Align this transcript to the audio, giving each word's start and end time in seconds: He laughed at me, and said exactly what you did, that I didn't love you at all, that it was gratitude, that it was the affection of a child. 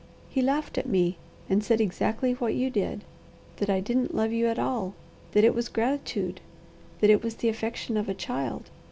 He 0.29 0.41
laughed 0.41 0.79
at 0.79 0.89
me, 0.89 1.17
and 1.47 1.63
said 1.63 1.79
exactly 1.79 2.31
what 2.33 2.55
you 2.55 2.71
did, 2.71 3.03
that 3.57 3.69
I 3.69 3.79
didn't 3.81 4.15
love 4.15 4.31
you 4.31 4.47
at 4.47 4.57
all, 4.57 4.95
that 5.33 5.43
it 5.43 5.53
was 5.53 5.69
gratitude, 5.69 6.41
that 7.01 7.11
it 7.11 7.21
was 7.23 7.35
the 7.35 7.49
affection 7.49 7.97
of 7.97 8.09
a 8.09 8.15
child. 8.15 8.71